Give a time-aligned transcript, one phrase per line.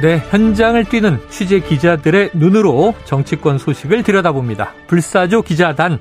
[0.00, 4.72] 네, 현장을 뛰는 취재 기자들의 눈으로 정치권 소식을 들여다봅니다.
[4.86, 5.98] 불사조 기자단.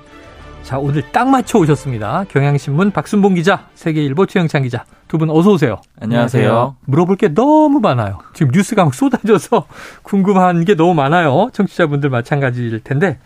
[0.61, 2.25] 자, 오늘 딱 맞춰 오셨습니다.
[2.29, 4.85] 경향신문 박순봉 기자, 세계일보 최영찬 기자.
[5.07, 5.77] 두 분 어서 오세요.
[6.01, 6.75] 안녕하세요.
[6.85, 8.19] 물어볼 게 너무 많아요.
[8.33, 9.65] 지금 뉴스가 막 쏟아져서
[10.03, 11.49] 궁금한 게 너무 많아요.
[11.53, 13.17] 청취자분들 마찬가지일 텐데.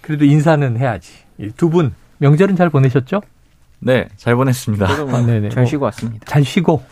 [0.00, 1.12] 그래도 인사는 해야지.
[1.56, 3.20] 두 분 명절은 잘 보내셨죠?
[3.80, 4.86] 네, 잘 보냈습니다.
[5.48, 6.24] 아, 잘 쉬고 왔습니다.
[6.26, 6.82] 잘 쉬고.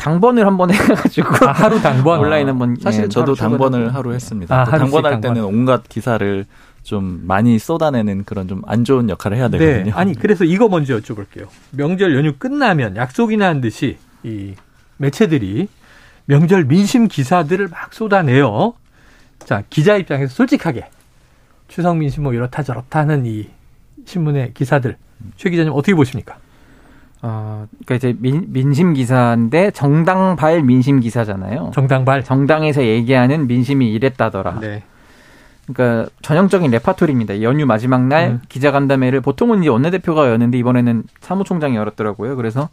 [0.00, 4.60] 당번을 한 번 해가지고 아, 하루 당번 온라인 한번 사실 예, 저도 당번을 하루 했습니다.
[4.60, 5.34] 아, 당번할 당번.
[5.34, 6.46] 때는 온갖 기사를
[6.82, 9.84] 좀 많이 쏟아내는 그런 좀 안 좋은 역할을 해야 되거든요.
[9.84, 9.90] 네.
[9.92, 11.48] 아니 그래서 이거 먼저 여쭤볼게요.
[11.72, 14.54] 명절 연휴 끝나면 약속이나 한 듯이 이
[14.96, 15.68] 매체들이
[16.24, 18.72] 명절 민심 기사들을 막 쏟아내요.
[19.44, 20.88] 자 기자 입장에서 솔직하게
[21.68, 23.48] 추석 민심 뭐 이렇다 저렇다 하는 이
[24.06, 24.96] 신문의 기사들
[25.36, 26.38] 최 기자님 어떻게 보십니까?
[27.22, 31.70] 어, 그러니까 이제 민, 민심 기사인데 정당발 민심 기사잖아요.
[31.74, 32.24] 정당발.
[32.24, 34.60] 정당에서 얘기하는 민심이 이랬다더라.
[34.60, 34.82] 네.
[35.72, 37.42] 그러니까 전형적인 레파토리입니다.
[37.42, 38.40] 연휴 마지막 날 음.
[38.48, 42.36] 기자간담회를 보통은 이제 원내대표가 여는데 이번에는 사무총장이 열었더라고요.
[42.36, 42.70] 그래서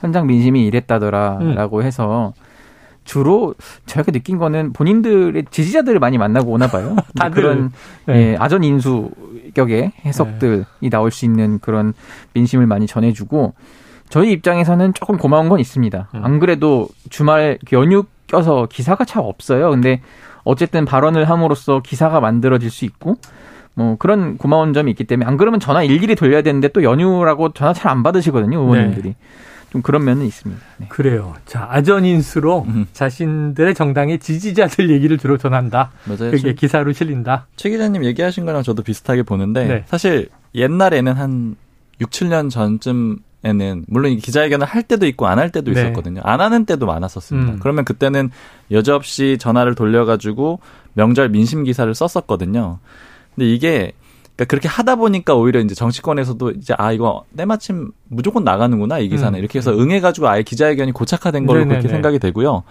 [0.00, 0.66] 현장 민심이 음.
[0.66, 2.34] 이랬다더라라고 해서
[3.04, 3.54] 주로
[3.86, 6.96] 제가 느낀 거는 본인들의 지지자들을 많이 만나고 오나 봐요.
[7.32, 7.70] 그런
[8.04, 8.32] 네.
[8.32, 11.94] 예, 아전 인수격의 해석들이 나올 수 있는 그런
[12.34, 13.54] 민심을 많이 전해주고
[14.08, 16.08] 저희 입장에서는 조금 고마운 건 있습니다.
[16.14, 16.24] 음.
[16.24, 19.70] 안 그래도 주말 그 연휴 껴서 기사가 참 없어요.
[19.70, 20.00] 근데
[20.44, 23.16] 어쨌든 발언을 함으로써 기사가 만들어질 수 있고
[23.74, 27.72] 뭐 그런 고마운 점이 있기 때문에 안 그러면 전화 일일이 돌려야 되는데 또 연휴라고 전화
[27.72, 29.14] 잘 안 받으시거든요 의원님들이
[29.70, 30.62] 좀 그런 면은 있습니다.
[30.78, 30.86] 네.
[30.88, 31.34] 그래요.
[31.44, 32.86] 자 아전인수로 음.
[32.92, 35.90] 자신들의 정당의 지지자들 얘기를 주로 전한다.
[36.04, 36.30] 맞아요.
[36.30, 37.46] 그게 최, 기사로 실린다.
[37.56, 39.84] 최 기자님 얘기하신 거랑 저도 비슷하게 보는데 네.
[39.86, 41.56] 사실 옛날에는 한
[42.00, 45.80] 6, 7년 전쯤 에는 물론 이 기자회견을 할 때도 있고 안 할 때도 네.
[45.80, 46.20] 있었거든요.
[46.24, 47.52] 안 하는 때도 많았었습니다.
[47.52, 47.58] 음.
[47.60, 48.30] 그러면 그때는
[48.70, 50.58] 여지없이 전화를 돌려가지고
[50.94, 52.78] 명절 민심 기사를 썼었거든요.
[53.34, 53.92] 근데 이게
[54.34, 59.34] 그러니까 그렇게 하다 보니까 오히려 이제 정치권에서도 이제 아 이거 때마침 무조건 나가는구나 이 기사는
[59.34, 59.38] 음.
[59.38, 61.74] 이렇게 해서 응해가지고 아예 기자회견이 고착화된 걸로 네네네.
[61.76, 62.62] 그렇게 생각이 되고요.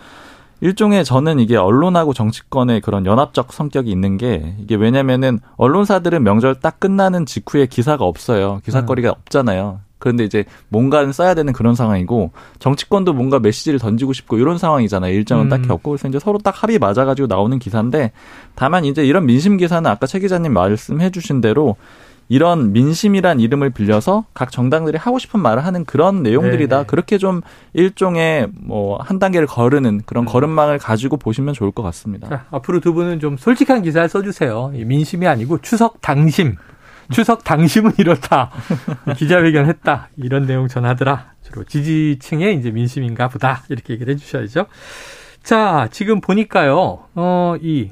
[0.61, 6.79] 일종의 저는 이게 언론하고 정치권의 그런 연합적 성격이 있는 게 이게 왜냐면은 언론사들은 명절 딱
[6.79, 8.61] 끝나는 직후에 기사가 없어요.
[8.65, 9.81] 기사거리가 없잖아요.
[10.05, 12.29] 그런데 이제 뭔가는 써야 되는 그런 상황이고
[12.59, 15.11] 정치권도 뭔가 메시지를 던지고 싶고 이런 상황이잖아요.
[15.11, 15.49] 일정은 음.
[15.49, 18.11] 딱히 없고 그래서 이제 서로 딱 합의 맞아가지고 나오는 기사인데
[18.53, 21.75] 다만 이제 이런 민심 기사는 아까 최 기자님 말씀해주신 대로
[22.27, 26.75] 이런 민심이란 이름을 빌려서 각 정당들이 하고 싶은 말을 하는 그런 내용들이다.
[26.75, 26.87] 네네.
[26.87, 27.41] 그렇게 좀
[27.73, 30.25] 일종의 뭐 한 단계를 거르는 그런 음.
[30.25, 32.29] 걸음망을 가지고 보시면 좋을 것 같습니다.
[32.29, 34.71] 자, 앞으로 두 분은 좀 솔직한 기사를 써주세요.
[34.75, 36.55] 이 민심이 아니고 추석 당심.
[37.11, 38.51] 추석 당심은 이렇다.
[39.15, 40.09] 기자회견 했다.
[40.17, 41.33] 이런 내용 전하더라.
[41.43, 43.63] 주로 지지층의 이제 민심인가 보다.
[43.69, 44.65] 이렇게 얘기를 해주셔야죠.
[45.43, 47.91] 자, 지금 보니까요, 어, 이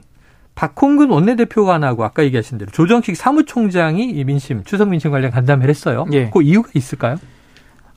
[0.56, 6.06] 박홍근 원내대표관하고 아까 얘기하신 대로 조정식 사무총장이 이 민심, 추석 민심 관련 간담회를 했어요.
[6.14, 6.30] 예.
[6.32, 7.18] 그 이유가 있을까요?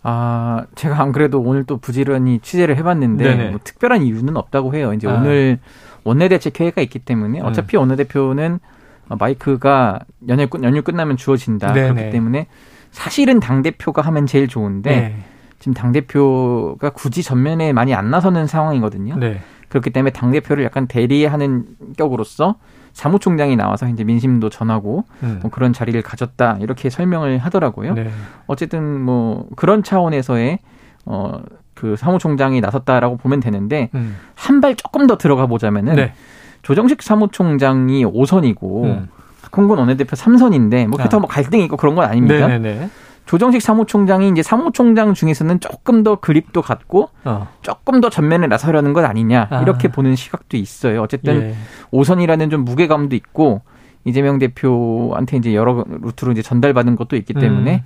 [0.03, 3.51] 아 제가 안 그래도 오늘 또 부지런히 취재를 해봤는데.
[3.51, 4.93] 뭐 특별한 이유는 없다고 해요.
[4.93, 5.15] 이제 아.
[5.15, 5.59] 오늘
[6.05, 7.45] 원내대책 회의가 있기 때문에 음.
[7.45, 8.61] 어차피 원내대표는
[9.09, 11.73] 마이크가 연휴, 끝- 연휴 끝나면 주어진다.
[11.73, 11.93] 네네.
[11.95, 12.47] 그렇기 때문에
[12.91, 15.17] 사실은 당 대표가 하면 제일 좋은데 네.
[15.59, 19.17] 지금 당 대표가 굳이 전면에 많이 안 나서는 상황이거든요.
[19.17, 19.41] 네.
[19.69, 21.65] 그렇기 때문에 당 대표를 약간 대리하는
[21.97, 22.57] 격으로서
[22.93, 25.39] 사무총장이 나와서 이제 민심도 전하고 음.
[25.43, 27.95] 뭐 그런 자리를 가졌다 이렇게 설명을 하더라고요.
[27.95, 28.11] 네.
[28.47, 30.59] 어쨌든 뭐 그런 차원에서의
[31.05, 31.41] 어
[31.77, 34.17] 그 사무총장이 나섰다라고 보면 되는데 음.
[34.35, 36.15] 한발 조금 더 들어가 보자면은 네.
[36.63, 39.09] 조정식 사무총장이 5선이고 음.
[39.43, 41.03] 박홍근 원내대표 3선인데 뭐 아.
[41.03, 42.47] 그렇다고 뭐 갈등이 있고 그런 건 아닙니다.
[42.47, 42.91] 네네네.
[43.27, 47.49] 조정식 사무총장이 이제 사무총장 중에서는 조금 더 그립도 갖고 어.
[47.61, 49.63] 조금 더 전면에 나서려는 것 아니냐 아.
[49.63, 51.03] 이렇게 보는 시각도 있어요.
[51.03, 51.55] 어쨌든 예.
[51.93, 53.63] 5선이라는 좀 무게감도 있고
[54.05, 57.83] 이재명 대표한테 이제 여러 루트로 이제 전달받은 것도 있기 때문에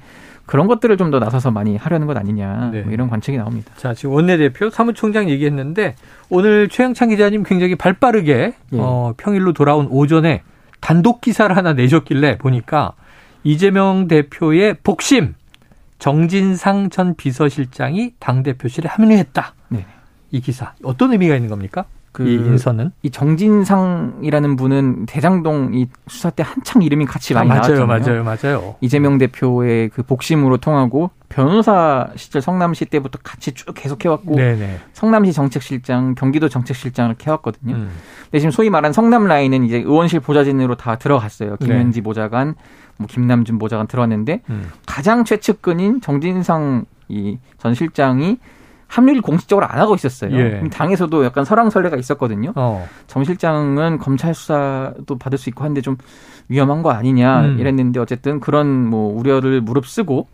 [0.50, 2.70] 그런 것들을 좀 더 나서서 많이 하려는 것 아니냐 음.
[2.72, 2.82] 네.
[2.82, 3.72] 뭐 이런 관측이 나옵니다.
[3.76, 5.94] 자, 지금 원내대표 사무총장 얘기했는데
[6.28, 8.76] 오늘 최영찬 기자님 굉장히 발빠르게 예.
[8.78, 10.42] 어, 평일로 돌아온 오전에
[10.80, 12.92] 단독 기사를 하나 내셨길래 보니까
[13.44, 15.34] 이재명 대표의 복심
[15.98, 19.54] 정진상 전 비서실장이 당 대표실에 합류했다.
[19.68, 19.86] 네.
[20.32, 20.74] 이 기사.
[20.82, 21.84] 어떤 의미가 있는 겁니까?
[22.12, 22.90] 그 이 인선은?
[23.02, 28.24] 이 정진상이라는 분은 대장동 이 수사 때 한창 이름이 같이 많이 아, 맞아요, 나왔잖아요.
[28.24, 28.74] 맞아요, 맞아요.
[28.80, 34.80] 이재명 대표의 그 복심으로 통하고 변호사 시절 성남시 때부터 같이 쭉 계속 해왔고 네네.
[34.92, 37.74] 성남시 정책실장, 경기도 정책실장을 해왔거든요.
[37.76, 37.90] 음.
[38.24, 41.56] 근데 지금 소위 말하는 성남 라인은 이제 의원실 보좌진으로 다 들어갔어요.
[41.58, 41.66] 네.
[41.66, 42.56] 김현지 보좌관,
[42.96, 44.70] 뭐 김남준 보좌관 들어왔는데 음.
[44.86, 48.38] 가장 최측근인 정진상 이 전 실장이
[48.90, 50.36] 합류를 공식적으로 안 하고 있었어요.
[50.36, 50.62] 예.
[50.70, 52.52] 당에서도 약간 설왕설래가 있었거든요.
[52.56, 52.86] 어.
[53.06, 55.96] 정 실장은 검찰 수사도 받을 수 있고 한데 좀
[56.48, 57.58] 위험한 거 아니냐 음.
[57.60, 60.26] 이랬는데 어쨌든 그런 뭐 우려를 무릅쓰고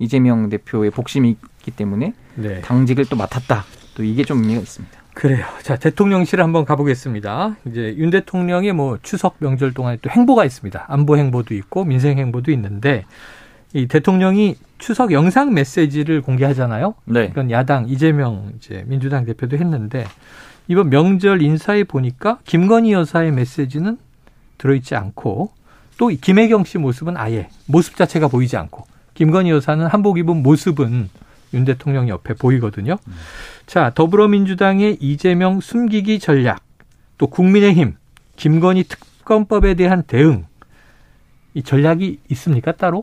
[0.00, 2.60] 이재명 대표의 복심이 있기 때문에 네.
[2.62, 3.64] 당직을 또 맡았다.
[3.94, 5.00] 또 이게 좀 의미가 있습니다.
[5.14, 5.44] 그래요.
[5.62, 7.56] 자, 대통령실 한번 가보겠습니다.
[7.66, 10.86] 이제 윤 대통령의 뭐 추석 명절 동안에 또 행보가 있습니다.
[10.88, 13.04] 안보 행보도 있고 민생 행보도 있는데
[13.72, 16.94] 이 대통령이 추석 영상 메시지를 공개하잖아요.
[17.04, 17.26] 네.
[17.26, 20.06] 이건 야당 이재명 이제 민주당 대표도 했는데
[20.68, 23.98] 이번 명절 인사에 보니까 김건희 여사의 메시지는
[24.58, 25.52] 들어있지 않고
[25.98, 31.10] 또 김혜경 씨 모습은 아예 모습 자체가 보이지 않고 김건희 여사는 한복 입은 모습은
[31.52, 32.96] 윤 대통령 옆에 보이거든요.
[33.66, 36.62] 자, 더불어민주당의 이재명 숨기기 전략,
[37.18, 37.96] 또 국민의힘
[38.36, 40.46] 김건희 특검법에 대한 대응,
[41.54, 43.02] 이 전략이 있습니까 따로?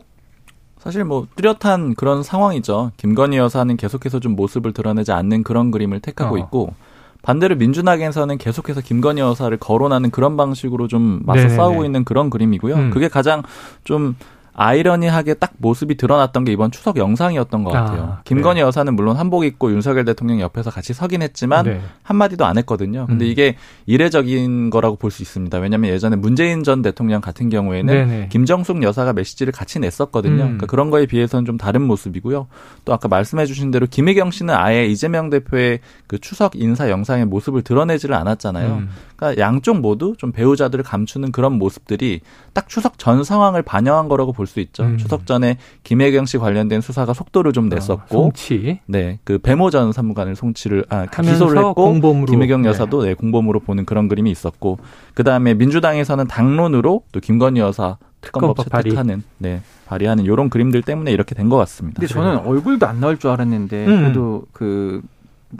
[0.78, 2.92] 사실 뭐 뚜렷한 그런 상황이죠.
[2.96, 6.38] 김건희 여사는 계속해서 좀 모습을 드러내지 않는 그런 그림을 택하고 어.
[6.38, 6.74] 있고
[7.22, 11.56] 반대로 민주당에서는 계속해서 김건희 여사를 거론하는 그런 방식으로 좀 맞서 네네네.
[11.56, 12.74] 싸우고 있는 그런 그림이고요.
[12.74, 12.90] 음.
[12.90, 13.42] 그게 가장
[13.84, 14.16] 좀
[14.60, 18.18] 아이러니하게 딱 모습이 드러났던 게 이번 추석 영상이었던 것 아, 같아요.
[18.24, 18.66] 김건희 그래요?
[18.66, 21.80] 여사는 물론 한복 입고 윤석열 대통령 옆에서 같이 서긴 했지만 네.
[22.02, 23.06] 한마디도 안 했거든요.
[23.06, 23.30] 근데 음.
[23.30, 23.56] 이게
[23.86, 25.56] 이례적인 거라고 볼 수 있습니다.
[25.58, 28.28] 왜냐하면 예전에 문재인 전 대통령 같은 경우에는 네네.
[28.30, 30.34] 김정숙 여사가 메시지를 같이 냈었거든요.
[30.34, 30.38] 음.
[30.38, 32.48] 그러니까 그런 거에 비해서는 좀 다른 모습이고요.
[32.84, 35.78] 또 아까 말씀해주신 대로 김혜경 씨는 아예 이재명 대표의
[36.08, 38.74] 그 추석 인사 영상의 모습을 드러내지를 않았잖아요.
[38.74, 38.88] 음.
[39.16, 42.20] 그러니까 양쪽 모두 좀 배우자들을 감추는 그런 모습들이
[42.52, 44.82] 딱 추석 전 상황을 반영한 거라고 볼수 있죠.
[44.84, 44.96] 음.
[44.98, 49.92] 추석 전에 김혜경 씨 관련된 수사가 속도를 좀 냈었고, 어, 송치 네, 그 배모 전
[49.92, 52.68] 사무관을 송치를 아, 그 기소를 했고 공범으로 김혜경 네.
[52.70, 54.78] 여사도 네, 공범으로 보는 그런 그림이 있었고
[55.14, 58.68] 그 다음에 민주당에서는 당론으로 또 김건희 여사 특검법.
[58.68, 62.00] 채택하는 네 발의하는 이런 그림들 때문에 이렇게 된 것 같습니다.
[62.00, 64.00] 근데 저는 얼굴도 안 나올 줄 알았는데 음.
[64.00, 65.00] 그래도 그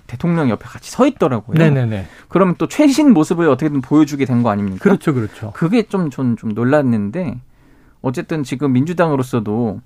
[0.06, 1.56] 대통령 옆에 같이 서 있더라고요.
[1.56, 2.06] 네네네.
[2.28, 4.78] 그러면 또 최신 모습을 어떻게든 보여주게 된 거 아닙니까?
[4.82, 5.52] 그렇죠, 그렇죠.
[5.54, 7.38] 그게 좀전좀 놀랐는데
[8.02, 9.80] 어쨌든 지금 민주당으로서도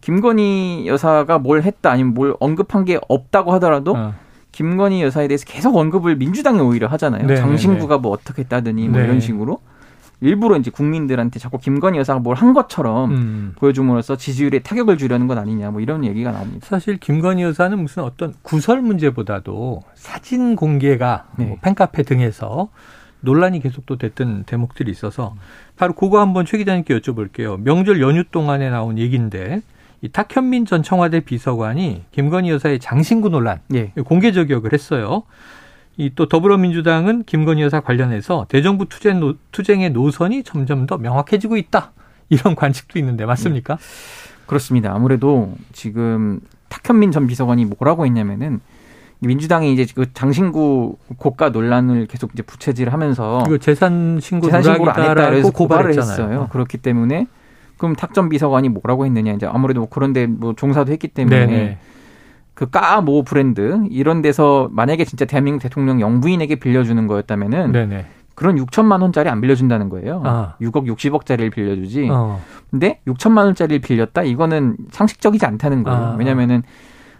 [0.00, 4.14] 김건희 여사가 뭘 했다 아니면 뭘 언급한 게 없다고 하더라도 어.
[4.52, 7.22] 김건희 여사에 대해서 계속 언급을 민주당이 오히려 하잖아요.
[7.22, 7.40] 네네네.
[7.40, 9.04] 장신구가 뭐 어떻게 했다더니 뭐 네.
[9.04, 9.60] 이런 식으로
[10.20, 13.52] 일부러 이제 국민들한테 자꾸 김건희 여사가 뭘 한 것처럼 음.
[13.56, 16.66] 보여줌으로써 지지율에 타격을 주려는 건 아니냐 뭐 이런 얘기가 나옵니다.
[16.68, 21.44] 사실 김건희 여사는 무슨 어떤 구설 문제보다도 사진 공개가 네.
[21.46, 22.68] 뭐 팬카페 등에서
[23.20, 25.34] 논란이 계속 또 됐던 대목들이 있어서
[25.76, 27.60] 바로 그거 한번 최 기자님께 여쭤볼게요.
[27.60, 29.62] 명절 연휴 동안에 나온 얘기인데
[30.00, 33.92] 이 탁현민 전 청와대 비서관이 김건희 여사의 장신구 논란 예.
[34.04, 35.24] 공개 저격을 했어요.
[35.96, 41.92] 이 또 더불어민주당은 김건희 여사 관련해서 대정부 투쟁 노, 투쟁의 노선이 점점 더 명확해지고 있다.
[42.28, 43.78] 이런 관측도 있는데 맞습니까?
[44.46, 44.94] 그렇습니다.
[44.94, 48.60] 아무래도 지금 탁현민 전 비서관이 뭐라고 했냐면은
[49.20, 55.10] 민주당이 이제 그 장신구 고가 논란을 계속 이제 부채질하면서 이거 재산 신고 재산 신고를 안
[55.10, 55.96] 했다 그래서 고발을.
[55.96, 56.48] 했어요.
[56.52, 57.26] 그렇기 때문에
[57.78, 61.78] 그럼 탁전 비서관이 뭐라고 했느냐 이제 아무래도 뭐 그런데 뭐 종사도 했기 때문에 네네.
[62.54, 68.06] 그 까모 브랜드 이런 데서 만약에 진짜 대한민국 대통령 영부인에게 빌려주는 거였다면은 네네.
[68.34, 70.22] 그런 6천만 원짜리 안 빌려준다는 거예요.
[70.24, 70.54] 아.
[70.60, 72.08] 6억 60억짜리를 빌려주지.
[72.08, 72.40] 어.
[72.70, 74.22] 근데 6천만 원짜리를 빌렸다?
[74.22, 75.98] 이거는 상식적이지 않다는 거예요.
[75.98, 76.16] 아.
[76.16, 76.62] 왜냐면은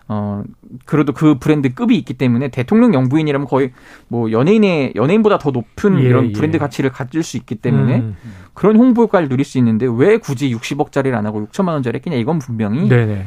[0.08, 0.42] 어
[0.86, 3.72] 그래도 그 브랜드 급이 있기 때문에 대통령 영부인이라면 거의
[4.08, 6.32] 뭐 연예인의 연예인보다 더 높은 예, 이런 예.
[6.32, 8.16] 브랜드 가치를 가질 수 있기 때문에 음.
[8.54, 12.16] 그런 홍보 효과를 누릴 수 있는데 왜 굳이 60억짜리를 안 하고 6천만 원짜리 했겠냐?
[12.16, 13.26] 이건 분명히 네네.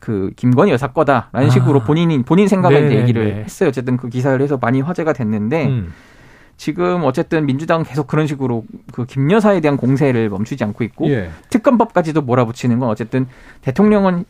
[0.00, 1.50] 그 김건희 여사 거다라는 아.
[1.50, 3.02] 식으로 본인이 본인 생각에 이제 네네네.
[3.02, 3.68] 얘기를 했어요.
[3.68, 5.92] 어쨌든 그 기사를 해서 많이 화제가 됐는데 음.
[6.56, 11.30] 지금 어쨌든 민주당은 계속 그런 식으로 그 김 여사에 대한 공세를 멈추지 않고 있고 예.
[11.50, 13.26] 특검법까지도 몰아붙이는 건 어쨌든
[13.62, 14.24] 대통령은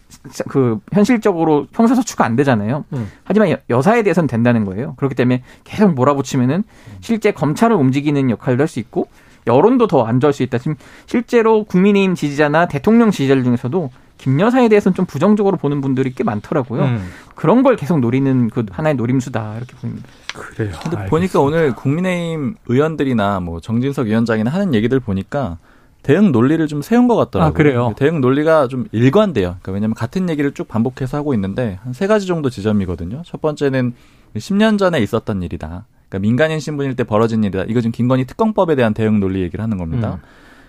[0.48, 2.84] 그 현실적으로 형사 소추가 안 되잖아요.
[2.94, 3.10] 음.
[3.24, 4.94] 하지만 여- 여사에 대해서는 된다는 거예요.
[4.96, 6.64] 그렇기 때문에 계속 몰아붙이면은
[7.00, 9.08] 실제 검찰을 움직이는 역할도 할 수 있고
[9.46, 10.58] 여론도 더 안 좋을 수 있다.
[10.58, 10.76] 지금
[11.06, 13.90] 실제로 국민의힘 지지자나 대통령 지지자들 중에서도
[14.22, 16.84] 김 여사에 대해서는 좀 부정적으로 보는 분들이 꽤 많더라고요.
[16.84, 17.08] 음.
[17.34, 20.06] 그런 걸 계속 노리는 그 하나의 노림수다 이렇게 보입니다.
[20.32, 20.70] 그래요.
[20.80, 21.06] 근데 알겠습니다.
[21.06, 25.58] 보니까 오늘 국민의힘 의원들이나 뭐 정진석 위원장이나 하는 얘기들 보니까
[26.04, 27.50] 대응 논리를 좀 세운 것 같더라고요.
[27.50, 27.94] 아, 그래요?
[27.96, 29.56] 대응 논리가 좀 일관돼요.
[29.60, 33.22] 그러니까 왜냐하면 같은 얘기를 쭉 반복해서 하고 있는데 한 세 가지 정도 지점이거든요.
[33.26, 33.92] 첫 번째는
[34.36, 35.86] 10년 전에 있었던 일이다.
[36.08, 37.64] 그러니까 민간인 신분일 때 벌어진 일이다.
[37.66, 40.20] 이거 지금 김건희 특검법에 대한 대응 논리 얘기를 하는 겁니다.
[40.22, 40.28] 음.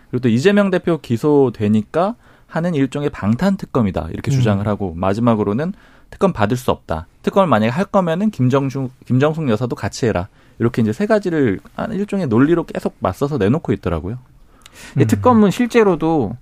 [0.10, 2.16] 그리고 또 이재명 대표 기소되니까
[2.54, 4.10] 하는 일종의 방탄 특검이다.
[4.12, 4.34] 이렇게 음.
[4.34, 5.74] 주장을 하고 마지막으로는
[6.12, 7.08] 특검 받을 수 없다.
[7.24, 10.28] 특검을 만약에 할 거면은 김정숙 김정숙 여사도 같이 해라.
[10.60, 14.20] 이렇게 이제 세 가지를 한 일종의 논리로 계속 맞서서 내놓고 있더라고요.
[15.00, 15.08] 음.
[15.08, 16.38] 특검은 실제로도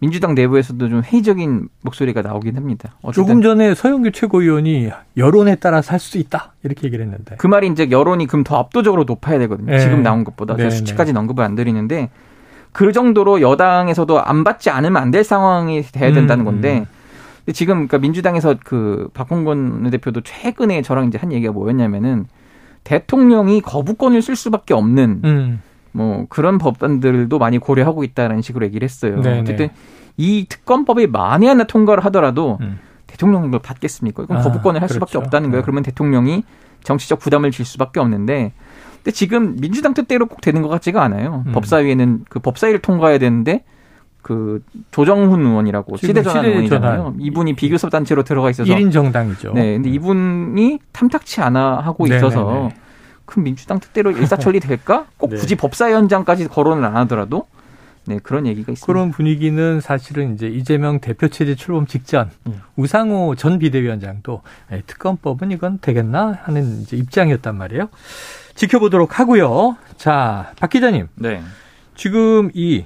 [0.00, 2.96] 민주당 내부에서도 좀 회의적인 목소리가 나오긴 합니다.
[3.14, 7.36] 조금 전에 서영규 최고위원이 여론에 따라서 할 수 있다 이렇게 얘기를 했는데.
[7.36, 9.70] 그 말이 이제 여론이 그럼 더 압도적으로 높아야 되거든요.
[9.70, 9.78] 네.
[9.78, 10.56] 지금 나온 것보다.
[10.56, 12.10] 제가 네, 수치까지는 언급을 안 드리는데
[12.76, 16.84] 그 정도로 여당에서도 안 받지 않으면 안 될 상황이 돼야 된다는 음, 건데 음.
[17.38, 22.26] 근데 지금 그러니까 민주당에서 그 박홍근 대표도 최근에 저랑 이제 한 얘기가 뭐였냐면은
[22.84, 25.62] 대통령이 거부권을 쓸 수밖에 없는 음.
[25.92, 29.22] 뭐 그런 법안들도 많이 고려하고 있다는 식으로 얘기를 했어요.
[29.22, 29.40] 네네.
[29.40, 29.70] 어쨌든
[30.18, 32.78] 이 특검법이 만에 하나 통과를 하더라도 음.
[33.06, 34.24] 대통령이 이걸 받겠습니까?
[34.24, 35.24] 이건 아, 거부권을 할 수밖에 그렇죠.
[35.24, 35.62] 없다는 거예요.
[35.62, 35.64] 네.
[35.64, 36.42] 그러면 대통령이
[36.84, 38.52] 정치적 부담을 질 수밖에 없는데
[39.06, 41.44] 근데 지금 민주당 뜻대로 꼭 되는 것 같지가 않아요.
[41.46, 41.52] 음.
[41.52, 43.62] 법사위에는 그 법사위를 통과해야 되는데
[44.20, 44.60] 그
[44.90, 46.44] 조정훈 의원이라고 시대전환.
[46.44, 47.14] 의원이잖아요.
[47.20, 49.52] 이분이 비교섭 단체로 들어가 있어서 1인 정당이죠.
[49.52, 52.16] 네, 근데 이분이 탐탁치 않아 하고 네네네.
[52.18, 52.70] 있어서
[53.26, 55.06] 그럼 민주당 뜻대로 일사천리 될까?
[55.18, 55.36] 꼭 네.
[55.36, 57.46] 굳이 법사위원장까지 거론을 안 하더라도
[58.06, 58.86] 네 그런 얘기가 있습니다.
[58.92, 62.60] 그런 분위기는 사실은 이제 이재명 대표 체제 출범 직전 음.
[62.74, 67.88] 우상호 전 비대위원장도 에, 특검법은 이건 되겠나 하는 이제 입장이었단 말이에요.
[68.56, 69.76] 지켜보도록 하고요.
[69.96, 71.08] 자, 박 기자님.
[71.14, 71.42] 네.
[71.94, 72.84] 지금 이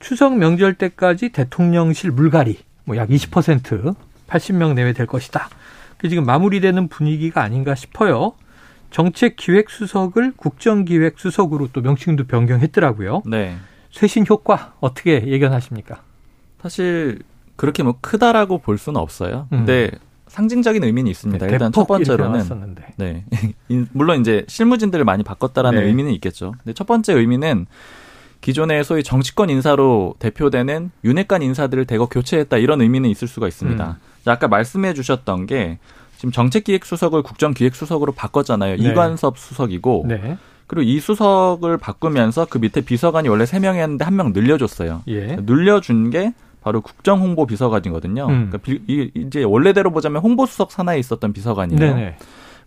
[0.00, 3.94] 추석 명절 때까지 대통령실 물갈이 뭐 약 20%
[4.28, 5.48] 80명 내외 될 것이다.
[5.98, 8.34] 그 지금 마무리되는 분위기가 아닌가 싶어요.
[8.90, 13.22] 정책기획수석을 국정기획수석으로 또 명칭도 변경했더라고요.
[13.26, 13.56] 네.
[13.90, 16.02] 쇄신 효과 어떻게 예견하십니까?
[16.62, 17.20] 사실
[17.56, 19.48] 그렇게 뭐 크다라고 볼 수는 없어요.
[19.52, 19.58] 음.
[19.58, 19.90] 근데
[20.38, 21.46] 상징적인 의미는 있습니다.
[21.52, 22.40] 일단 첫 번째로는.
[22.96, 23.24] 네.
[23.68, 25.86] 인- 물론 이제 실무진들을 많이 바꿨다라는 네.
[25.86, 26.54] 의미는 있겠죠.
[26.58, 27.66] 근데 첫 번째 의미는
[28.40, 33.86] 기존의 소위 정치권 인사로 대표되는 윤핵관 인사들을 대거 교체했다 이런 의미는 있을 수가 있습니다.
[33.86, 33.94] 음.
[34.24, 35.78] 자, 아까 말씀해 주셨던 게
[36.16, 38.76] 지금 정책기획수석을 국정기획수석으로 바꿨잖아요.
[38.76, 38.82] 네.
[38.90, 40.36] 이관섭 수석이고 네.
[40.66, 45.02] 그리고 이 수석을 바꾸면서 그 밑에 비서관이 원래 세명이었는데 한 명 늘려줬어요.
[45.08, 45.36] 예.
[45.46, 48.24] 늘려준 게 바로 국정홍보 비서관이거든요.
[48.24, 48.50] 음.
[48.50, 51.78] 그러니까 비- 이- 이제 원래대로 보자면 홍보수석 산하에 있었던 비서관이에요.
[51.78, 52.16] 네네.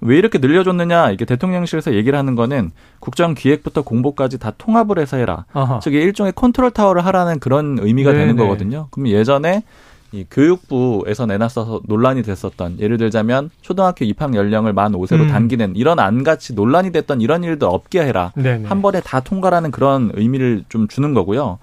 [0.02, 5.46] 왜 이렇게 늘려줬느냐 이게 대통령실에서 얘기를 하는 거는 국정 기획부터 공보까지 다 통합을 해서 해라.
[5.54, 5.80] 어허.
[5.80, 8.24] 즉 일종의 컨트롤 타워를 하라는 그런 의미가 네네.
[8.24, 8.88] 되는 거거든요.
[8.92, 9.64] 그럼 예전에
[10.12, 15.28] 이 교육부에서 내놨어서 논란이 됐었던 예를 들자면 초등학교 입학 연령을 만 5세로 음.
[15.30, 18.32] 당기는 이런 안같이 논란이 됐던 이런 일도 없게 해라.
[18.36, 18.68] 네네.
[18.68, 21.58] 한 번에 다 총괄하라는 그런 의미를 좀 주는 거고요.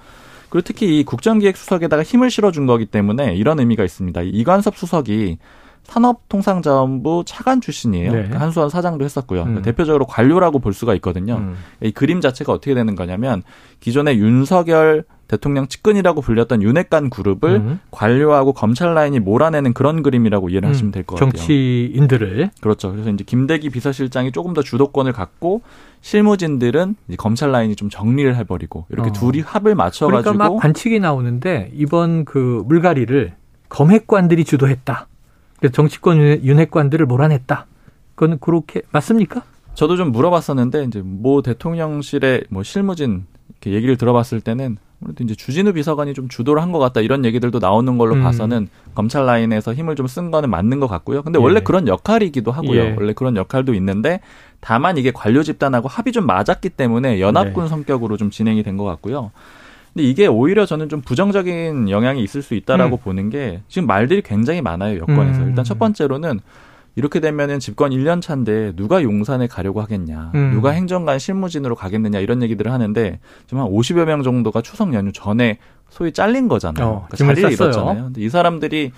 [0.54, 4.22] 그리고 특히 이 국정기획수석에다가 힘을 실어준 거기 때문에 이런 의미가 있습니다.
[4.22, 5.38] 이 이관섭 수석이
[5.82, 8.12] 산업통상자원부 차관 출신이에요.
[8.12, 8.18] 네.
[8.18, 9.42] 그러니까 한수원 사장도 했었고요.
[9.42, 9.62] 음.
[9.62, 11.38] 대표적으로 관료라고 볼 수가 있거든요.
[11.38, 11.56] 음.
[11.82, 13.42] 이 그림 자체가 어떻게 되는 거냐면
[13.80, 17.80] 기존의 윤석열 대통령 측근이라고 불렸던 윤핵관 그룹을 음.
[17.90, 21.32] 관료하고 검찰 라인이 몰아내는 그런 그림이라고 이해를 하시면 될 것 같아요.
[21.32, 22.92] 정치인들을 그렇죠.
[22.92, 25.62] 그래서 이제 김대기 비서실장이 조금 더 주도권을 갖고
[26.04, 29.12] 실무진들은 검찰 라인이 좀 정리를 해버리고 이렇게 어.
[29.14, 33.32] 둘이 합을 맞춰가지고 그러니까 막 반칙이 나오는데 이번 그 물갈이를
[33.70, 35.06] 검핵관들이 주도했다.
[35.58, 37.66] 그래서 정치권 윤- 윤핵관들을 몰아냈다.
[38.16, 39.42] 그거는 그렇게 맞습니까?
[39.72, 45.72] 저도 좀 물어봤었는데 이제 모 대통령실의 뭐 실무진 이렇게 얘기를 들어봤을 때는 아무래도 이제 주진우
[45.72, 48.22] 비서관이 좀 주도를 한 것 같다 이런 얘기들도 나오는 걸로 음.
[48.22, 51.22] 봐서는 검찰 라인에서 힘을 좀 쓴 거는 맞는 것 같고요.
[51.22, 51.42] 근데 예.
[51.42, 52.78] 원래 그런 역할이기도 하고요.
[52.80, 52.94] 예.
[52.96, 54.20] 원래 그런 역할도 있는데
[54.64, 57.68] 다만 이게 관료 집단하고 합이 좀 맞았기 때문에 연합군 네.
[57.68, 59.30] 성격으로 좀 진행이 된 것 같고요.
[59.92, 62.98] 근데 이게 오히려 저는 좀 부정적인 영향이 있을 수 있다라고 음.
[63.04, 65.48] 보는 게 지금 말들이 굉장히 많아요 여권에서 음.
[65.50, 66.40] 일단 첫 번째로는
[66.96, 70.50] 이렇게 되면은 집권 1년 차인데 누가 용산에 가려고 하겠냐, 음.
[70.52, 75.58] 누가 행정관 실무진으로 가겠느냐 이런 얘기들을 하는데 지금 한 50여 명 정도가 추석 연휴 전에
[75.90, 76.86] 소위 잘린 거잖아요.
[76.86, 77.68] 어, 그러니까 자리를 쌌어요.
[77.70, 78.04] 잃었잖아요.
[78.04, 78.92] 근데 이 사람들이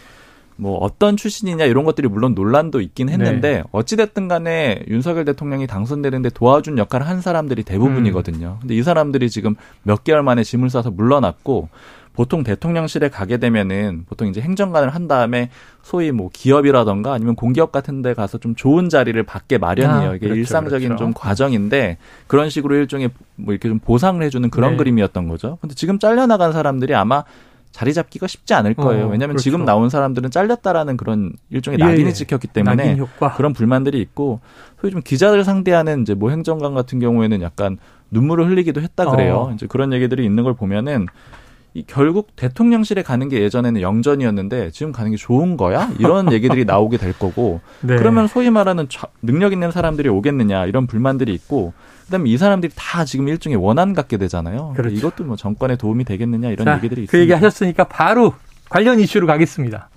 [0.57, 3.63] 뭐 어떤 출신이냐 이런 것들이 물론 논란도 있긴 했는데 네.
[3.73, 8.57] 어찌됐든 간에 윤석열 대통령이 당선되는데 도와준 역할을 한 사람들이 대부분이거든요.
[8.57, 8.61] 음.
[8.61, 11.69] 근데 이 사람들이 지금 몇 개월 만에 짐을 싸서 물러났고
[12.15, 15.51] 보통 대통령실에 가게 되면은 보통 이제 행정관을 한 다음에
[15.83, 20.11] 소위 뭐 기업이라던가 아니면 공기업 같은 데 가서 좀 좋은 자리를 받게 마련이에요.
[20.11, 21.05] 아, 이게 그렇죠, 일상적인 그렇죠.
[21.05, 24.77] 좀 과정인데 그런 식으로 일종의 뭐 이렇게 좀 보상을 해주는 그런 네.
[24.79, 25.59] 그림이었던 거죠.
[25.61, 27.23] 근데 지금 잘려나간 사람들이 아마
[27.77, 29.05] 자리 잡기가 쉽지 않을 거예요.
[29.05, 29.43] 어, 왜냐하면 그렇죠.
[29.43, 32.13] 지금 나온 사람들은 잘렸다라는 그런 일종의 예, 낙인이 예.
[32.15, 32.97] 찍혔기 때문에.
[33.37, 34.41] 그런 불만들이 있고
[34.81, 37.77] 소위 좀 기자들 상대하는 이제 모 행정관 같은 경우에는 약간
[38.11, 39.49] 눈물을 흘리기도 했다 그래요.
[39.51, 39.53] 어.
[39.53, 41.05] 이제 그런 얘기들이 있는 걸 보면은
[41.77, 45.91] 이 결국 대통령실에 가는 게 예전에는 영전이었는데 지금 가는 게 좋은 거야?
[45.99, 47.97] 이런 얘기들이 나오게 될 거고 네.
[47.97, 51.75] 그러면 소위 말하는 좌- 능력 있는 사람들이 오겠느냐 이런 불만들이 있고
[52.07, 54.73] 그다음에 이 사람들이 다 지금 일종의 원한 갖게 되잖아요.
[54.75, 54.97] 그렇죠.
[54.97, 57.21] 이것도 뭐 정권에 도움이 되겠느냐 이런 자, 얘기들이 그 있습니다.
[57.23, 58.33] 얘기 하셨으니까 바로
[58.71, 59.91] 관련 이슈로 가겠습니다.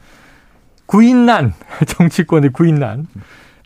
[0.85, 1.53] 구인난
[1.87, 3.07] 정치권의 구인난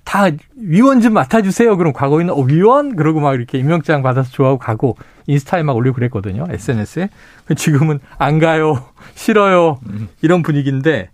[0.04, 1.78] 다 위원 좀 맡아주세요.
[1.78, 6.46] 그럼 과거에는 어, 위원 그러고 막 이렇게 임명장 받아서 좋아하고 가고 인스타에 막 올리고 그랬거든요.
[6.50, 7.10] SNS에
[7.56, 9.80] 지금은 안 가요, 싫어요
[10.22, 11.10] 이런 분위기인데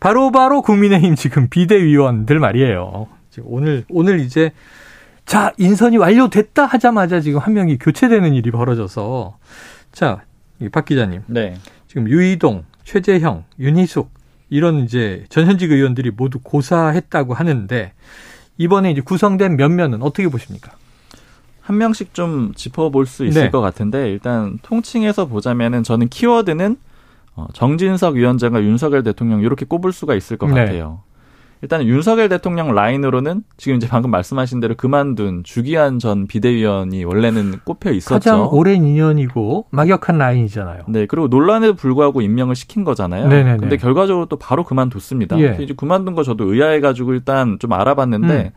[0.00, 3.08] 바로바로 국민의힘 지금 비대위원들 말이에요.
[3.30, 4.52] 지금 오늘 오늘 이제
[5.24, 9.36] 자 인선이 완료됐다 하자마자 지금 한 명이 교체되는 일이 벌어져서
[9.92, 10.22] 자
[10.72, 11.54] 박 기자님 네.
[11.86, 14.10] 지금 유이동, 최재형, 윤희숙
[14.50, 17.92] 이런 이제 전현직 의원들이 모두 고사했다고 하는데
[18.56, 20.72] 이번에 이제 구성된 면면은 어떻게 보십니까?
[21.60, 23.50] 한 명씩 좀 짚어볼 수 있을 네.
[23.50, 26.76] 것 같은데 일단 통칭해서 보자면은 저는 키워드는
[27.36, 30.54] 어, 정진석 위원장과 윤석열 대통령 이렇게 꼽을 수가 있을 것 네.
[30.54, 31.02] 같아요.
[31.60, 37.90] 일단 윤석열 대통령 라인으로는 지금 이제 방금 말씀하신 대로 그만둔 주기한 전 비대위원이 원래는 꼽혀
[37.90, 38.14] 있었죠.
[38.14, 40.84] 가장 오랜 인연이고 막역한 라인이잖아요.
[40.88, 43.28] 네, 그리고 논란에도 불구하고 임명을 시킨 거잖아요.
[43.28, 43.56] 네네네.
[43.58, 45.38] 근데 결과적으로 또 바로 그만뒀습니다.
[45.40, 45.56] 예.
[45.60, 48.50] 이제 그만둔 거 저도 의아해가지고 일단 좀 알아봤는데 음.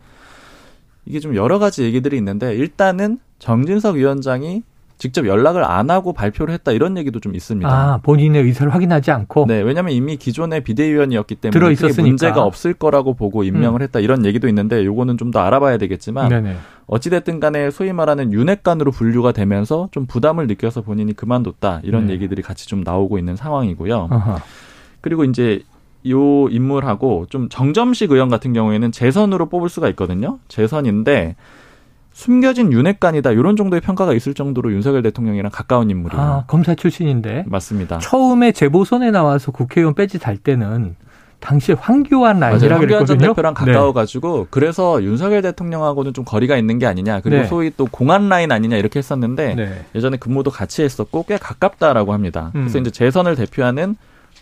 [1.04, 4.62] 이게 좀 여러 가지 얘기들이 있는데 일단은 정진석 위원장이
[5.02, 7.68] 직접 연락을 안 하고 발표를 했다 이런 얘기도 좀 있습니다.
[7.68, 12.02] 아 본인의 의사를 확인하지 않고 네, 왜냐하면 이미 기존의 비대위원이었기 때문에 들어 있었으니까.
[12.06, 16.56] 문제가 없을 거라고 보고 임명을 했다 이런 얘기도 있는데 요거는 좀 더 알아봐야 되겠지만 네네.
[16.86, 22.12] 어찌됐든 간에 소위 말하는 윤핵관으로 분류가 되면서 좀 부담을 느껴서 본인이 그만뒀다 이런 네.
[22.12, 24.08] 얘기들이 같이 좀 나오고 있는 상황이고요.
[24.08, 24.38] 어허.
[25.00, 25.62] 그리고 이제
[26.08, 30.38] 요 인물하고 좀 정점식 의원 같은 경우에는 재선으로 뽑을 수가 있거든요.
[30.48, 31.34] 재선인데
[32.12, 36.22] 숨겨진 윤핵관이다 이런 정도의 평가가 있을 정도로 윤석열 대통령이랑 가까운 인물이에요.
[36.22, 37.98] 아 검사 출신인데 맞습니다.
[37.98, 40.96] 처음에 재보선에 나와서 국회의원 배지 달 때는
[41.40, 42.38] 당시에 황교안.
[42.38, 43.18] 라인이라 황교안 전.
[43.18, 47.20] 대표랑 가까워가지고 그래서 윤석열 대통령하고는 좀 거리가 있는 게 아니냐.
[47.20, 47.48] 그리고 네.
[47.48, 49.66] 소위 또 공안 라인 아니냐 이렇게 했었는데 네.
[49.66, 49.84] 네.
[49.94, 52.50] 예전에 근무도 같이 했었고 꽤 가깝다라고 합니다.
[52.52, 52.82] 그래서 음.
[52.82, 53.96] 이제 재선을 대표하는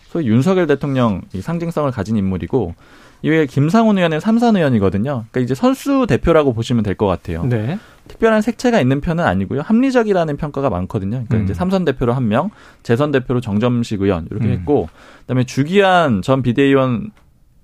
[0.09, 2.75] 소위 윤석열 대통령 이 상징성을 가진 인물이고
[3.23, 5.25] 이외에 김상훈 의원은 삼선 의원이거든요.
[5.31, 7.43] 그러니까 이제 선수 대표라고 보시면 될 것 같아요.
[7.45, 7.77] 네.
[8.07, 9.61] 특별한 색채가 있는 편은 아니고요.
[9.61, 11.11] 합리적이라는 평가가 많거든요.
[11.11, 11.43] 그러니까 음.
[11.43, 12.49] 이제 삼선 대표로 한 명,
[12.83, 14.51] 재선 대표로 정점식 의원 이렇게 음.
[14.51, 14.89] 했고,
[15.21, 17.11] 그다음에 주기한 전 비대위원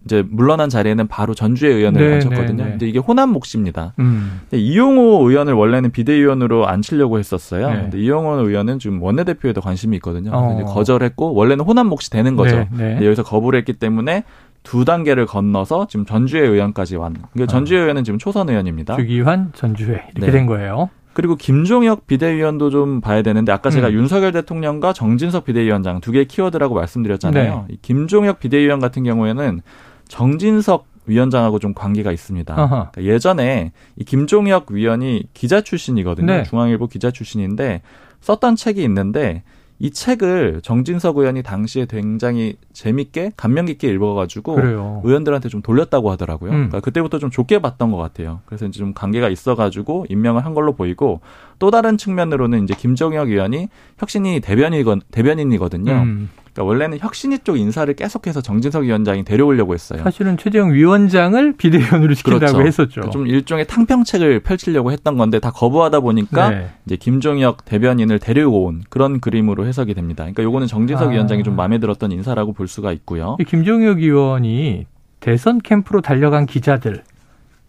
[0.06, 2.58] 이제 물러난 자리에는 바로 전주의 의원을 네, 앉혔거든요.
[2.58, 2.70] 네, 네.
[2.70, 3.94] 근데 이게 호남 몫입니다.
[4.00, 4.40] 음.
[4.50, 7.70] 근데 이용호 의원을 원래는 비대위원으로 앉히려고 했었어요.
[7.70, 7.82] 네.
[7.82, 10.32] 근데 이용호 의원은 지금 원내대표에도 관심이 있거든요.
[10.34, 10.54] 어.
[10.56, 12.56] 이제 거절했고 원래는 호남 몫이 되는 거죠.
[12.56, 12.90] 네, 네.
[12.92, 14.24] 근데 여기서 거부를 했기 때문에
[14.68, 17.16] 두 단계를 건너서 지금 전주의 의원까지 완.
[17.32, 18.98] 그러니까 전주의 의원은 지금 초선 의원입니다.
[18.98, 20.32] 주기환 전주회 이렇게 네.
[20.32, 20.90] 된 거예요.
[21.14, 23.94] 그리고 김종혁 비대위원도 좀 봐야 되는데 아까 제가 음.
[23.94, 27.66] 윤석열 대통령과 정진석 비대위원장 두 개의 키워드라고 말씀드렸잖아요.
[27.70, 27.76] 네.
[27.76, 29.62] 이 김종혁 비대위원 같은 경우에는
[30.10, 32.54] 정진석 위원장하고 좀 관계가 있습니다.
[32.54, 36.26] 그러니까 예전에 이 김종혁 위원이 기자 출신이거든요.
[36.26, 36.44] 네.
[36.44, 37.84] 중앙일보 기자 출신인데
[38.20, 39.44] 썼던 책이 있는데
[39.80, 45.02] 이 책을 정진석 의원이 당시에 굉장히 재밌게 감명 깊게 읽어가지고 그래요.
[45.04, 46.52] 의원들한테 좀 돌렸다고 하더라고요.
[46.52, 46.56] 음.
[46.56, 48.40] 그러니까 그때부터 좀 좋게 봤던 것 같아요.
[48.46, 51.22] 그래서 이제 좀 관계가 있어가지고 임명을 한 걸로 보이고
[51.60, 55.92] 또 다른 측면으로는 이제 김종혁 의원이 혁신이 대변이건 대변인이거든요.
[55.92, 56.30] 음.
[56.58, 60.02] 그러니까 원래는 혁신이 쪽 인사를 계속해서 정진석 위원장이 데려오려고 했어요.
[60.02, 62.68] 사실은 최재형 위원장을 비대위원으로 시킨다고 그렇죠.
[62.68, 62.92] 했었죠.
[62.96, 66.70] 그러니까 좀 일종의 탕평책을 펼치려고 했던 건데 다 거부하다 보니까 네.
[66.88, 70.24] 이제 김종혁 대변인을 데리고 온 그런 그림으로 해석이 됩니다.
[70.24, 71.12] 그러니까 요거는 정진석 아.
[71.12, 73.38] 위원장이 좀 마음에 들었던 인사라고 볼 수가 있고요.
[73.40, 74.88] 이 김종혁 의원이
[75.20, 77.04] 대선 캠프로 달려간 기자들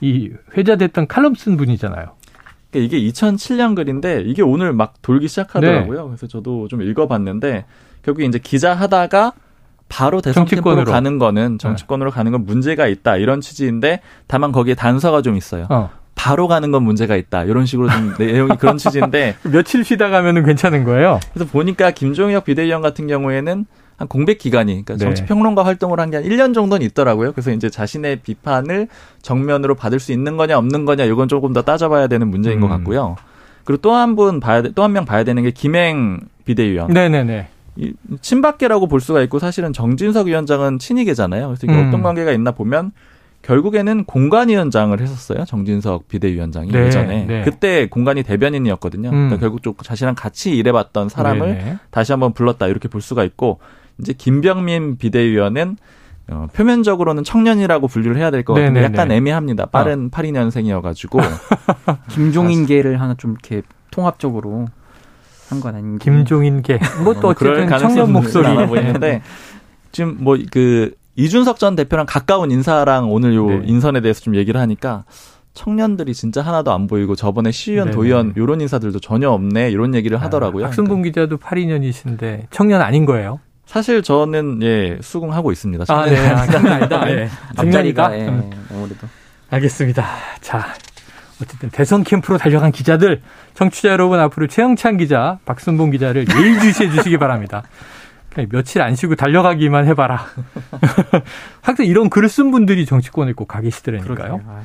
[0.01, 2.18] 이 회자됐던 칼럼 쓴 분이잖아요.
[2.71, 5.29] 그러니까 이게 2007년 글인데 이게 오늘 막 돌기 네.
[5.29, 6.07] 시작하더라고요.
[6.07, 7.65] 그래서 저도 좀 읽어봤는데
[8.03, 9.33] 결국 이제 기자 하다가
[9.89, 10.91] 바로 대선 정치권으로.
[10.91, 15.67] 가는 거는 정치권으로 가는 건 문제가 있다 이런 취지인데 다만 거기에 단서가 좀 있어요.
[15.71, 15.91] 어.
[16.15, 20.85] 바로 가는 건 문제가 있다 이런 식으로 좀 내용이 그런 취지인데 며칠 쉬다 가면은 괜찮은
[20.85, 21.21] 거예요.
[21.33, 23.65] 그래서 보니까 김종혁 비대위원 같은 경우에는
[23.99, 24.99] 한 공백 기간이 그러니까 네.
[25.01, 27.33] 정치 평론가 활동을 한 게 한 1년 정도는 있더라고요.
[27.33, 28.89] 그래서 이제 자신의 비판을
[29.23, 32.71] 정면으로 받을 수 있는 거냐 없는 거냐 이건 조금 더 따져봐야 되는 문제인 것 음.
[32.71, 33.17] 같고요.
[33.65, 36.93] 그리고 또 한 분 봐야 또 한 명 봐야 되는 게 김행 비대위원.
[36.93, 37.49] 네네네.
[37.77, 41.47] 이 친박계라고 볼 수가 있고 사실은 정진석 위원장은 친이계잖아요.
[41.49, 41.89] 그래서 이게 음.
[41.89, 42.93] 어떤 관계가 있나 보면
[43.43, 45.45] 결국에는 공관위원장을 했었어요.
[45.45, 47.43] 정진석 비대위원장이 네, 예전에 네.
[47.45, 49.09] 그때 공관위 대변인이었거든요.
[49.11, 49.13] 음.
[49.13, 51.79] 그러니까 결국 좀 자신랑 같이 일해봤던 사람을 네네.
[51.91, 53.61] 다시 한번 불렀다 이렇게 볼 수가 있고
[54.01, 55.77] 이제 김병민 비대위원은
[56.31, 58.93] 어, 표면적으로는 청년이라고 분류를 해야 될 것 같은데 네네네.
[58.99, 59.67] 약간 애매합니다.
[59.67, 61.21] 빠른 82년생이어가지고
[62.11, 64.67] 김종인계를 하나 좀 이렇게 통합적으로
[65.49, 66.05] 한 건 아닌지.
[66.05, 66.79] 김종인계.
[67.05, 68.47] 뭐또 어, 어쨌든 청년 목소리.
[68.67, 69.23] 보이는데
[69.93, 73.63] 지금 뭐 그 이준석 전 대표랑 가까운 인사랑 오늘 요 네.
[73.65, 75.05] 인선에 대해서 좀 얘기를 하니까
[75.55, 77.97] 청년들이 진짜 하나도 안 보이고 저번에 시의원, 네네.
[77.97, 80.67] 도의원 요런 인사들도 전혀 없네 이런 얘기를 하더라고요.
[80.67, 83.41] 아, 박순봉 기자도 82년이신데 청년 아닌 거예요?
[83.69, 85.85] 사실 저는 예 수긍하고 있습니다.
[85.89, 86.17] 아, 네.
[86.33, 87.05] 아, 아니다.
[87.05, 87.29] 네.
[87.57, 88.19] 앞자리가 청년이다.
[88.19, 88.51] 예, 음.
[88.71, 89.07] 아무래도.
[89.51, 90.07] 알겠습니다.
[90.41, 90.75] 자,
[91.43, 93.21] 어쨌든 대선 캠프로 달려간 기자들,
[93.55, 97.63] 청취자 여러분 앞으로 최영찬 기자, 박순봉 기자를 예의주시해 주시기 바랍니다.
[98.51, 100.27] 며칠 안 쉬고 달려가기만 해봐라.
[101.61, 104.41] 항상 이런 글을 쓴 분들이 정치권에 꼭가 계시더라니까요.
[104.49, 104.61] 아,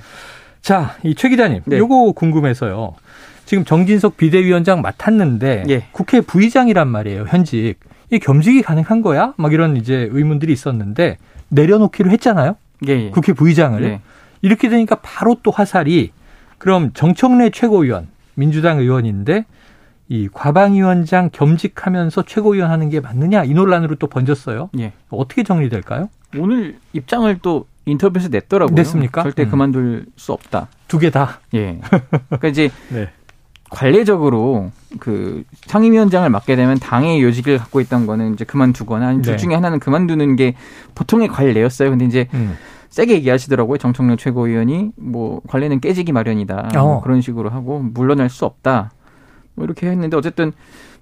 [0.62, 1.78] 자, 이 최 기자님, 네.
[1.78, 2.94] 요거 궁금해서요.
[3.46, 5.88] 지금 정진석 비대위원장 맡았는데 예.
[5.92, 7.76] 국회 부의장이란 말이에요, 현직.
[8.12, 9.34] 이 겸직이 가능한 거야?
[9.38, 11.18] 막 이런 이제 의문들이 있었는데
[11.50, 12.56] 내려놓기로 했잖아요.
[12.88, 13.10] 예, 예.
[13.12, 13.84] 국회 부의장을.
[13.84, 14.02] 예.
[14.42, 16.12] 이렇게 되니까 바로 또 화살이
[16.58, 19.46] 그럼 정청래 최고위원 민주당 의원인데
[20.10, 24.70] 이 과방위원장 겸직하면서 최고위원 하는 게 맞느냐 이 논란으로 또 번졌어요.
[24.80, 24.94] 예.
[25.10, 26.10] 어떻게 정리될까요?
[26.38, 28.76] 오늘 입장을 또 인터뷰에서 냈더라고요.
[28.76, 29.24] 냈습니까?
[29.24, 29.50] 절대 음.
[29.50, 30.68] 그만둘 수 없다.
[30.88, 31.40] 두 개 다.
[31.54, 31.80] 예.
[32.30, 33.10] 그러니까 이제 네.
[33.74, 39.38] 관례적으로 그 상임위원장을 맡게 되면 당의 요직을 갖고 있던 거는 이제 그만두거나 아니면 둘 네.
[39.38, 40.56] 중에 하나는 그만두는 게
[40.96, 41.90] 보통의 관례였어요.
[41.90, 42.56] 근데 이제 음.
[42.90, 43.80] 세게 얘기하시더라고요.
[43.80, 46.70] 정청래 최고위원이 뭐 관례는 깨지기 마련이다.
[46.76, 46.84] 어.
[46.84, 48.92] 뭐 그런 식으로 하고 물러날 수 없다.
[49.56, 50.52] 뭐 이렇게 했는데 어쨌든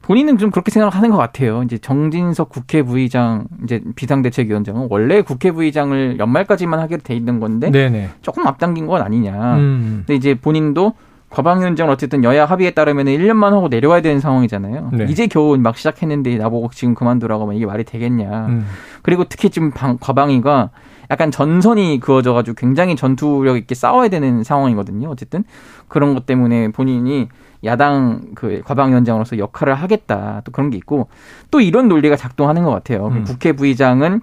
[0.01, 1.63] 본인은 좀 그렇게 생각을 하는 것 같아요.
[1.63, 8.09] 이제 정진석 국회 부의장 이제 비상대책위원장은 원래 국회 부의장을 연말까지만 하게 돼 있는 건데 네네.
[8.21, 9.57] 조금 앞당긴 건 아니냐.
[9.57, 10.03] 음.
[10.05, 10.93] 근데 이제 본인도
[11.31, 14.89] 과방위원장을 어쨌든 여야 합의에 따르면 1년만 하고 내려와야 되는 상황이잖아요.
[14.93, 15.05] 네.
[15.09, 18.47] 이제 겨우 막 시작했는데 나보고 지금 그만두라고 하면 이게 말이 되겠냐.
[18.47, 18.67] 음.
[19.01, 20.69] 그리고 특히 지금 방- 과방위가
[21.09, 25.09] 약간 전선이 그어져가지고 굉장히 전투력 있게 싸워야 되는 상황이거든요.
[25.09, 25.43] 어쨌든
[25.87, 27.27] 그런 것 때문에 본인이
[27.63, 30.41] 야당 그 과방위원장으로서 역할을 하겠다.
[30.43, 31.07] 또 그런 게 있고
[31.49, 33.07] 또 이런 논리가 작동하는 것 같아요.
[33.07, 33.23] 음.
[33.25, 34.21] 국회 부의장은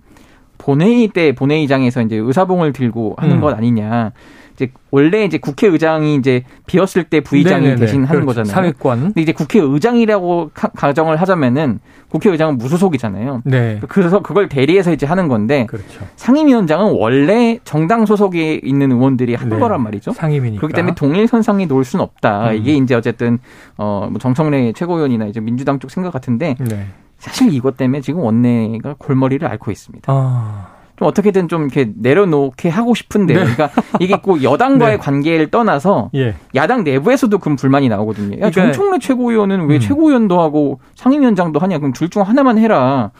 [0.73, 3.41] 본회의 때 본회의장에서 이제 의사봉을 들고 하는 음.
[3.41, 4.13] 것 아니냐.
[4.53, 7.81] 이제 원래 이제 국회의장이 이제 비었을 때 부의장이 네네네.
[7.81, 8.27] 대신 하는 그렇죠.
[8.41, 8.53] 거잖아요.
[8.53, 9.01] 사회권.
[9.01, 11.79] 근데 이제 국회의장이라고 가- 가정을 하자면은
[12.11, 13.43] 국회의장은 무소속이잖아요.
[13.47, 13.81] 네.
[13.89, 16.01] 그래서 그걸 대리해서 이제 하는 건데 그렇죠.
[16.17, 19.61] 상임위원장은 원래 정당 소속에 있는 의원들이 하는 네.
[19.61, 20.13] 거란 말이죠.
[20.13, 20.61] 상임이니까.
[20.61, 22.51] 그렇기 때문에 동일 선상에 놓을 수는 없다.
[22.51, 22.57] 음.
[22.57, 23.39] 이게 이제 어쨌든
[23.79, 26.87] 어뭐 정청래 최고위원이나 이제 민주당 쪽 생각 같은데 네.
[27.19, 30.13] 사실 이것 때문에 지금 원내가 골머리를 앓고 있습니다.
[30.13, 30.67] 아.
[30.97, 33.41] 좀 어떻게든 좀 이렇게 내려놓게 하고 싶은데 네.
[33.41, 34.99] 그러니까 이게 꼭 여당과의 네.
[34.99, 36.35] 관계를 떠나서 예.
[36.57, 38.35] 야당 내부에서도 그럼 불만이 나오거든요.
[38.41, 39.81] 야, 그러니까- 정청래 최고위원은 왜 음.
[39.81, 41.79] 최고위원도 하고 상임위원장도 하냐?
[41.79, 43.11] 그럼 둘 중 하나만 해라.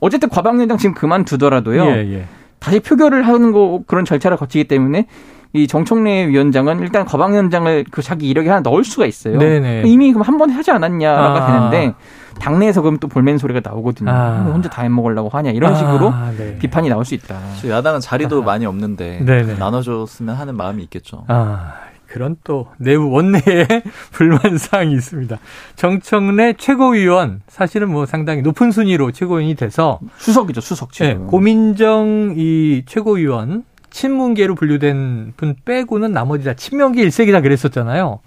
[0.00, 1.84] 어쨌든 과방위원장 지금 그만두더라도요.
[1.86, 2.24] 예, 예.
[2.58, 5.06] 다시 표결을 하는 거 그런 절차를 거치기 때문에
[5.54, 9.38] 이 정청래 위원장은 일단 과방위원장을 그 자기 이력에 하나 넣을 수가 있어요.
[9.38, 9.82] 네네.
[9.86, 11.70] 이미 그럼 한 번 하지 않았냐가 아.
[11.70, 11.94] 되는데
[12.38, 14.10] 당내에서 그럼 또 볼멘 소리가 나오거든요.
[14.10, 14.42] 아.
[14.44, 16.58] 뭐 혼자 다 해먹으려고 하냐 이런 식으로 아, 네.
[16.58, 17.36] 비판이 나올 수 있다.
[17.66, 19.54] 야당은 자리도 많이 없는데 네네.
[19.58, 21.24] 나눠줬으면 하는 마음이 있겠죠.
[21.28, 21.72] 아,
[22.06, 23.66] 그런 또 내부 원내에
[24.12, 25.36] 불만 사항이 있습니다.
[25.76, 31.26] 정청래 최고위원 사실은 뭐 상당히 높은 순위로 최고위원이 돼서 수석이죠 수석 예, 지금.
[31.26, 38.20] 고민정 이 최고위원 친문계로 분류된 분 빼고는 나머지 다 친명계 일색이다 그랬었잖아요.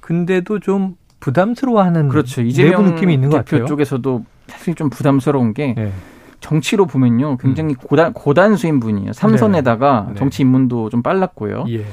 [0.00, 2.42] 근데도 좀 부담스러워하는 그렇죠.
[2.42, 3.66] 내부 느낌이 있는 것 같아요.
[3.66, 5.92] 쪽에서도 사실 좀 부담스러운 게 예.
[6.40, 9.14] 정치로 보면요 굉장히 고단 고단수인 분이에요.
[9.14, 10.14] 삼선에다가 네.
[10.16, 11.64] 정치 입문도 좀 빨랐고요.
[11.70, 11.84] 예.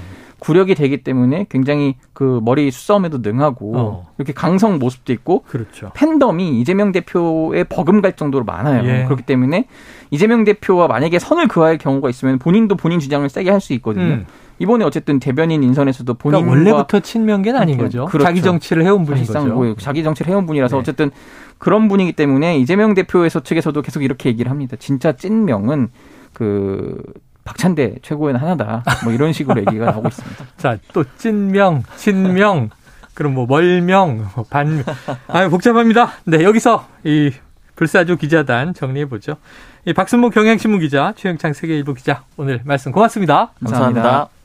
[0.41, 4.07] 구력이 되기 때문에 굉장히 그 머리 수싸움에도 능하고 어.
[4.17, 5.91] 이렇게 강성 모습도 있고 그렇죠.
[5.93, 8.83] 팬덤이 이재명 대표에 버금갈 정도로 많아요.
[8.89, 9.03] 예.
[9.05, 9.67] 그렇기 때문에
[10.09, 14.03] 이재명 대표와 만약에 선을 그어야 할 경우가 있으면 본인도 본인 주장을 세게 할 수 있거든요.
[14.03, 14.25] 음.
[14.57, 18.05] 이번에 어쨌든 대변인 인선에서도 본인과 그러니까 원래부터 친명계는 아닌 거죠.
[18.05, 18.25] 그렇죠.
[18.25, 19.45] 자기 정치를 해온 분인 거죠.
[19.45, 20.79] 뭐 자기 정치를 해온 분이라서 네.
[20.79, 21.11] 어쨌든
[21.59, 24.75] 그런 분이기 때문에 이재명 대표에서 측에서도 계속 이렇게 얘기를 합니다.
[24.79, 25.89] 진짜 찐명은
[26.33, 26.99] 그
[27.43, 28.83] 박찬대 최고위원 하나다.
[29.03, 30.45] 뭐 이런 식으로 얘기가 나오고 있습니다.
[30.57, 32.69] 자, 또 찐명, 친명,
[33.13, 34.83] 그럼 뭐 멀명, 뭐 반명.
[35.27, 36.11] 아, 복잡합니다.
[36.25, 37.31] 네, 여기서 이
[37.75, 39.37] 불사조 기자단 정리해 보죠.
[39.85, 43.53] 이 박순모 경향신문 기자, 최영창 세계일보 기자 오늘 말씀 고맙습니다.
[43.59, 44.01] 감사합니다.
[44.01, 44.40] 감사합니다.